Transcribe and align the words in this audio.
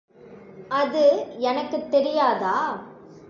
அது 0.71 1.03
எனக்குத் 1.39 1.91
தெரியாதா? 1.91 2.55